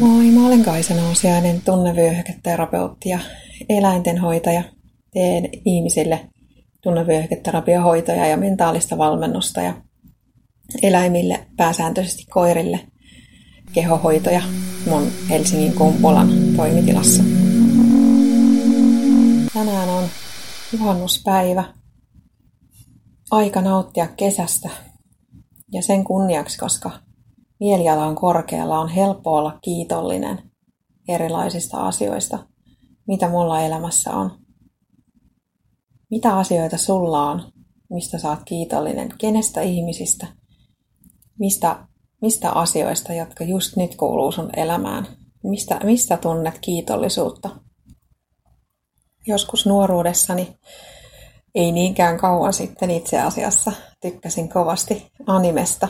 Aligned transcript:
Moi, 0.00 0.30
mä 0.30 0.46
olen 0.46 0.62
Kaisa 0.64 0.94
Nousiainen, 0.94 1.62
tunnevyöhyketerapeutti 1.64 3.08
ja 3.08 3.18
eläintenhoitaja. 3.68 4.62
Teen 5.12 5.48
ihmisille 5.64 6.20
tunnevyöhyketerapiahoitoja 6.82 8.26
ja 8.26 8.36
mentaalista 8.36 8.98
valmennusta 8.98 9.60
ja 9.60 9.74
eläimille, 10.82 11.46
pääsääntöisesti 11.56 12.24
koirille, 12.30 12.80
kehohoitoja 13.72 14.42
mun 14.86 15.12
Helsingin 15.30 15.72
Kumpulan 15.72 16.28
toimitilassa. 16.56 17.22
Tänään 19.54 19.88
on 19.88 20.04
juhannuspäivä. 20.72 21.64
Aika 23.30 23.60
nauttia 23.60 24.06
kesästä 24.06 24.70
ja 25.76 25.82
sen 25.82 26.04
kunniaksi, 26.04 26.58
koska 26.58 26.90
mieliala 27.60 28.06
on 28.06 28.14
korkealla, 28.14 28.78
on 28.78 28.88
helppo 28.88 29.34
olla 29.34 29.58
kiitollinen 29.62 30.42
erilaisista 31.08 31.86
asioista, 31.86 32.38
mitä 33.06 33.28
mulla 33.28 33.60
elämässä 33.60 34.10
on. 34.10 34.30
Mitä 36.10 36.36
asioita 36.36 36.78
sulla 36.78 37.30
on, 37.30 37.52
mistä 37.90 38.18
saat 38.18 38.40
kiitollinen, 38.44 39.08
kenestä 39.18 39.60
ihmisistä, 39.60 40.26
mistä, 41.38 41.86
mistä 42.22 42.50
asioista, 42.50 43.12
jotka 43.12 43.44
just 43.44 43.76
nyt 43.76 43.96
kuuluu 43.96 44.32
sun 44.32 44.50
elämään, 44.56 45.06
mistä, 45.42 45.80
mistä 45.84 46.16
tunnet 46.16 46.58
kiitollisuutta. 46.58 47.48
Joskus 49.26 49.66
nuoruudessani, 49.66 50.56
ei 51.56 51.72
niinkään 51.72 52.18
kauan 52.18 52.52
sitten 52.52 52.90
itse 52.90 53.20
asiassa, 53.20 53.72
tykkäsin 54.00 54.48
kovasti 54.48 55.12
animesta. 55.26 55.88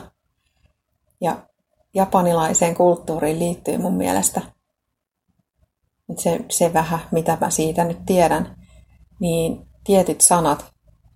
Ja 1.20 1.46
japanilaiseen 1.94 2.74
kulttuuriin 2.74 3.38
liittyy 3.38 3.78
mun 3.78 3.94
mielestä 3.94 4.40
se, 6.16 6.40
se 6.50 6.72
vähän, 6.72 7.00
mitä 7.12 7.38
mä 7.40 7.50
siitä 7.50 7.84
nyt 7.84 7.98
tiedän, 8.06 8.56
niin 9.20 9.66
tietyt 9.84 10.20
sanat 10.20 10.66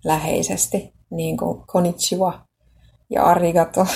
läheisesti, 0.03 0.93
niin 1.09 1.37
kuin 1.37 1.67
konnichiwa 1.67 2.45
ja 3.09 3.23
arigato, 3.23 3.87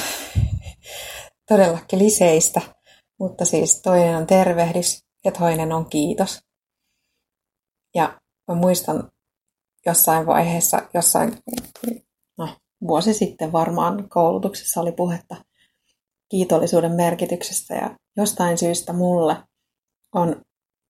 todella 1.49 1.79
kliseistä, 1.89 2.61
mutta 3.19 3.45
siis 3.45 3.81
toinen 3.81 4.17
on 4.17 4.27
tervehdys 4.27 5.05
ja 5.25 5.31
toinen 5.31 5.71
on 5.71 5.89
kiitos. 5.89 6.41
Ja 7.95 8.19
mä 8.47 8.55
muistan 8.55 9.11
jossain 9.85 10.25
vaiheessa, 10.25 10.89
jossain, 10.93 11.37
no, 12.37 12.49
vuosi 12.87 13.13
sitten 13.13 13.51
varmaan 13.51 14.09
koulutuksessa 14.09 14.81
oli 14.81 14.91
puhetta 14.91 15.35
kiitollisuuden 16.29 16.91
merkityksestä 16.91 17.75
ja 17.75 17.97
jostain 18.17 18.57
syystä 18.57 18.93
mulle 18.93 19.37
on 20.15 20.41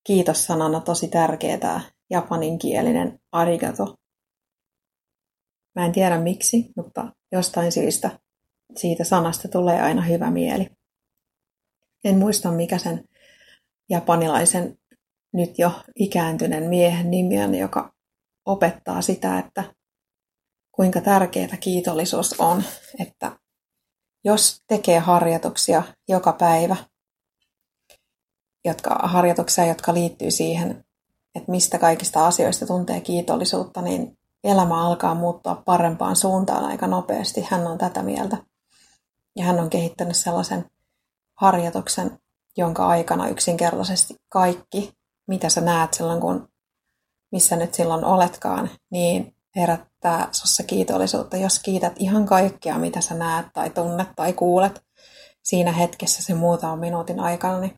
kiitos-sanana 0.03 0.79
tosi 0.79 1.07
tärkeä 1.07 1.57
tämä 1.57 1.81
japaninkielinen 2.09 3.19
arigato. 3.31 3.95
Mä 5.75 5.85
en 5.85 5.91
tiedä 5.91 6.19
miksi, 6.19 6.73
mutta 6.75 7.11
jostain 7.31 7.71
syystä 7.71 8.19
siitä 8.75 9.03
sanasta 9.03 9.47
tulee 9.47 9.81
aina 9.81 10.01
hyvä 10.01 10.31
mieli. 10.31 10.69
En 12.03 12.17
muista 12.17 12.51
mikä 12.51 12.77
sen 12.77 13.03
japanilaisen 13.89 14.77
nyt 15.33 15.59
jo 15.59 15.71
ikääntyneen 15.95 16.63
miehen 16.63 17.11
nimi 17.11 17.43
on, 17.43 17.55
joka 17.55 17.94
opettaa 18.45 19.01
sitä, 19.01 19.39
että 19.39 19.63
kuinka 20.71 21.01
tärkeää 21.01 21.57
kiitollisuus 21.59 22.35
on, 22.39 22.63
että 22.99 23.31
jos 24.23 24.61
tekee 24.67 24.99
harjoituksia 24.99 25.83
joka 26.07 26.33
päivä, 26.33 26.75
jotka, 28.65 28.99
harjoituksia, 29.03 29.65
jotka 29.65 29.93
liittyy 29.93 30.31
siihen, 30.31 30.85
että 31.35 31.51
mistä 31.51 31.77
kaikista 31.77 32.27
asioista 32.27 32.65
tuntee 32.65 33.01
kiitollisuutta, 33.01 33.81
niin 33.81 34.17
elämä 34.43 34.87
alkaa 34.87 35.15
muuttua 35.15 35.55
parempaan 35.65 36.15
suuntaan 36.15 36.65
aika 36.65 36.87
nopeasti. 36.87 37.47
Hän 37.49 37.67
on 37.67 37.77
tätä 37.77 38.03
mieltä. 38.03 38.37
Ja 39.35 39.45
hän 39.45 39.59
on 39.59 39.69
kehittänyt 39.69 40.15
sellaisen 40.15 40.69
harjoituksen, 41.35 42.19
jonka 42.57 42.87
aikana 42.87 43.27
yksinkertaisesti 43.27 44.15
kaikki, 44.29 44.93
mitä 45.27 45.49
sä 45.49 45.61
näet 45.61 45.93
silloin, 45.93 46.21
kun 46.21 46.49
missä 47.35 47.55
nyt 47.55 47.73
silloin 47.73 48.05
oletkaan, 48.05 48.69
niin 48.91 49.35
herättää 49.55 50.27
sussa 50.31 50.63
kiitollisuutta, 50.63 51.37
jos 51.37 51.59
kiität 51.59 51.93
ihan 51.99 52.25
kaikkea, 52.25 52.77
mitä 52.77 53.01
sä 53.01 53.15
näet 53.15 53.47
tai 53.53 53.69
tunnet 53.69 54.07
tai 54.15 54.33
kuulet 54.33 54.85
siinä 55.43 55.71
hetkessä 55.71 56.23
se 56.23 56.33
muutaman 56.33 56.79
minuutin 56.79 57.19
aikana, 57.19 57.59
niin 57.59 57.77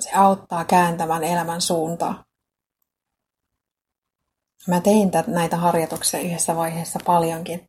se 0.00 0.10
auttaa 0.14 0.64
kääntämään 0.64 1.24
elämän 1.24 1.60
suuntaa. 1.60 2.24
Mä 4.66 4.80
tein 4.80 5.10
näitä 5.26 5.56
harjoituksia 5.56 6.20
yhdessä 6.20 6.56
vaiheessa 6.56 6.98
paljonkin. 7.06 7.68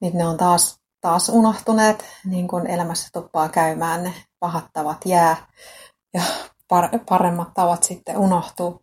Nyt 0.00 0.14
ne 0.14 0.26
on 0.26 0.36
taas, 0.36 0.80
taas 1.00 1.28
unohtuneet, 1.28 2.04
niin 2.24 2.48
kuin 2.48 2.66
elämässä 2.66 3.08
tuppaa 3.12 3.48
käymään, 3.48 4.02
ne 4.02 4.14
pahat 4.38 4.64
tavat 4.72 4.98
jää 5.04 5.46
ja 6.14 6.22
paremmat 7.08 7.54
tavat 7.54 7.82
sitten 7.82 8.18
unohtuu. 8.18 8.81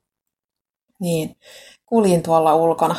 Niin 0.99 1.35
kuljin 1.85 2.23
tuolla 2.23 2.55
ulkona 2.55 2.95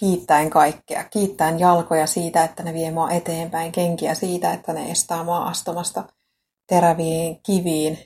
kiittäen 0.00 0.50
kaikkea. 0.50 1.04
Kiittäen 1.04 1.58
jalkoja 1.60 2.06
siitä, 2.06 2.44
että 2.44 2.62
ne 2.62 2.74
vie 2.74 2.90
mua 2.90 3.10
eteenpäin, 3.10 3.72
kenkiä 3.72 4.14
siitä, 4.14 4.52
että 4.52 4.72
ne 4.72 4.90
estää 4.90 5.24
mua 5.24 5.44
astumasta 5.44 6.04
teräviin 6.66 7.40
kiviin. 7.42 7.98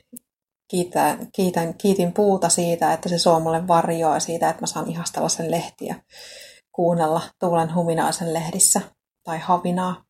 Kiitän, 0.69 1.29
kiitän, 1.33 1.75
kiitin 1.75 2.13
puuta 2.13 2.49
siitä, 2.49 2.93
että 2.93 3.09
se 3.09 3.19
suo 3.19 3.41
mulle 3.41 3.69
varjoa 3.69 4.21
siitä, 4.21 4.49
että 4.49 4.63
mä 4.63 4.67
saan 4.67 4.91
ihastella 4.91 5.29
sen 5.29 5.51
lehtiä, 5.51 6.03
kuunnella 6.73 7.23
tuulen 7.39 7.75
huminaisen 7.75 8.35
lehdissä 8.35 8.81
tai 9.25 9.39
havinaa. 9.39 10.05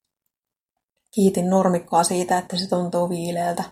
Kiitin 1.15 1.51
nurmikkoa 1.51 2.05
siitä, 2.05 2.39
että 2.39 2.57
se 2.57 2.69
tuntuu 2.69 3.09
viileältä. 3.09 3.65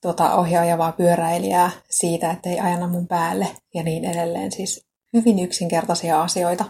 Tuota 0.00 0.34
ohjaajavaa 0.34 0.92
pyöräilijää 0.92 1.70
siitä, 1.90 2.30
että 2.30 2.48
ei 2.48 2.60
ajana 2.60 2.88
mun 2.88 3.06
päälle 3.06 3.48
ja 3.74 3.82
niin 3.82 4.04
edelleen. 4.04 4.52
Siis 4.52 4.86
hyvin 5.12 5.38
yksinkertaisia 5.38 6.22
asioita. 6.22 6.64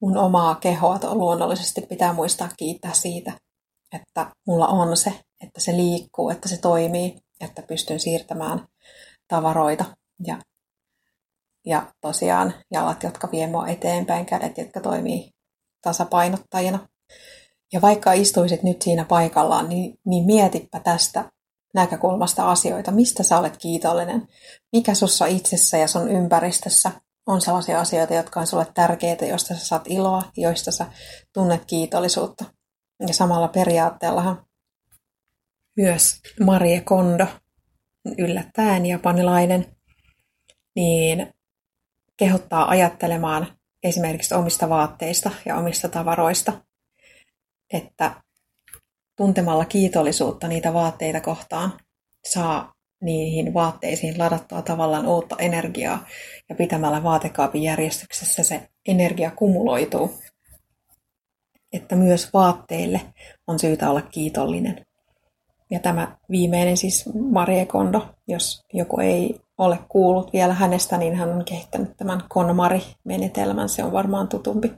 Mun 0.00 0.16
omaa 0.16 0.54
kehoa 0.54 0.98
luonnollisesti 1.02 1.80
pitää 1.80 2.12
muistaa 2.12 2.48
kiittää 2.56 2.92
siitä, 2.92 3.32
että 3.92 4.30
mulla 4.46 4.66
on 4.66 4.96
se, 4.96 5.12
että 5.40 5.60
se 5.60 5.72
liikkuu, 5.72 6.30
että 6.30 6.48
se 6.48 6.56
toimii, 6.56 7.16
että 7.40 7.62
pystyn 7.62 8.00
siirtämään 8.00 8.66
tavaroita 9.28 9.84
ja, 10.26 10.38
ja 11.66 11.92
tosiaan 12.00 12.54
jalat, 12.72 13.02
jotka 13.02 13.28
vie 13.32 13.46
mua 13.46 13.68
eteenpäin, 13.68 14.26
kädet, 14.26 14.58
jotka 14.58 14.80
toimii 14.80 15.30
tasapainottajina. 15.82 16.88
Ja 17.72 17.80
vaikka 17.80 18.12
istuisit 18.12 18.62
nyt 18.62 18.82
siinä 18.82 19.04
paikallaan, 19.04 19.68
niin, 19.68 19.94
niin 20.04 20.24
mietipä 20.24 20.80
tästä 20.80 21.24
näkökulmasta 21.76 22.50
asioita, 22.50 22.90
mistä 22.90 23.22
sä 23.22 23.38
olet 23.38 23.56
kiitollinen, 23.56 24.28
mikä 24.72 24.94
sussa 24.94 25.26
itsessä 25.26 25.78
ja 25.78 25.88
sun 25.88 26.10
ympäristössä 26.10 26.90
on 27.26 27.40
sellaisia 27.40 27.80
asioita, 27.80 28.14
jotka 28.14 28.40
on 28.40 28.46
sulle 28.46 28.66
tärkeitä, 28.74 29.24
joista 29.24 29.54
sä 29.54 29.66
saat 29.66 29.82
iloa, 29.86 30.22
joista 30.36 30.70
sä 30.70 30.86
tunnet 31.32 31.64
kiitollisuutta. 31.64 32.44
Ja 33.08 33.14
samalla 33.14 33.48
periaatteellahan 33.48 34.46
myös 35.76 36.20
Marie 36.40 36.80
Kondo, 36.80 37.26
yllättäen 38.18 38.86
japanilainen, 38.86 39.76
niin 40.76 41.34
kehottaa 42.16 42.68
ajattelemaan 42.68 43.46
esimerkiksi 43.82 44.34
omista 44.34 44.68
vaatteista 44.68 45.30
ja 45.46 45.56
omista 45.56 45.88
tavaroista, 45.88 46.52
että 47.72 48.22
tuntemalla 49.16 49.64
kiitollisuutta 49.64 50.48
niitä 50.48 50.74
vaatteita 50.74 51.20
kohtaan 51.20 51.72
saa 52.28 52.74
niihin 53.00 53.54
vaatteisiin 53.54 54.18
ladattua 54.18 54.62
tavallaan 54.62 55.06
uutta 55.06 55.36
energiaa 55.38 56.06
ja 56.48 56.54
pitämällä 56.54 57.02
vaatekaapin 57.02 57.62
järjestyksessä 57.62 58.42
se 58.42 58.68
energia 58.88 59.30
kumuloituu. 59.30 60.10
Että 61.72 61.96
myös 61.96 62.32
vaatteille 62.32 63.00
on 63.46 63.58
syytä 63.58 63.90
olla 63.90 64.02
kiitollinen. 64.02 64.86
Ja 65.70 65.80
tämä 65.80 66.16
viimeinen 66.30 66.76
siis 66.76 67.04
Marie 67.30 67.66
Kondo, 67.66 68.08
jos 68.28 68.60
joku 68.72 69.00
ei 69.00 69.40
ole 69.58 69.78
kuullut 69.88 70.32
vielä 70.32 70.54
hänestä, 70.54 70.98
niin 70.98 71.16
hän 71.16 71.28
on 71.28 71.44
kehittänyt 71.44 71.96
tämän 71.96 72.22
KonMari-menetelmän, 72.28 73.68
se 73.68 73.84
on 73.84 73.92
varmaan 73.92 74.28
tutumpi. 74.28 74.72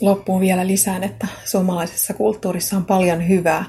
Loppuun 0.00 0.40
vielä 0.40 0.66
lisään, 0.66 1.04
että 1.04 1.26
suomalaisessa 1.44 2.14
kulttuurissa 2.14 2.76
on 2.76 2.84
paljon 2.84 3.28
hyvää, 3.28 3.64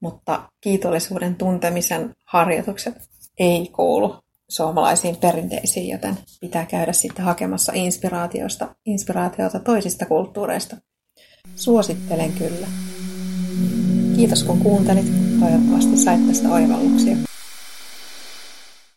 mutta 0.00 0.48
kiitollisuuden 0.60 1.34
tuntemisen 1.34 2.14
harjoitukset 2.24 2.94
ei 3.38 3.68
kuulu 3.76 4.16
suomalaisiin 4.48 5.16
perinteisiin, 5.16 5.88
joten 5.88 6.18
pitää 6.40 6.66
käydä 6.66 6.92
sitten 6.92 7.24
hakemassa 7.24 7.72
inspiraatiosta, 7.74 8.74
inspiraatiota 8.86 9.60
toisista 9.60 10.06
kulttuureista. 10.06 10.76
Suosittelen 11.56 12.32
kyllä. 12.32 12.66
Kiitos 14.16 14.44
kun 14.44 14.58
kuuntelit. 14.58 15.06
Toivottavasti 15.40 15.96
sait 15.96 16.26
tästä 16.26 16.48
oivalluksia. 16.48 17.16